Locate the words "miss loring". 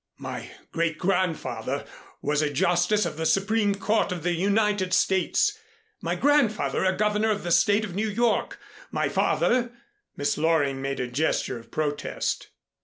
10.17-10.81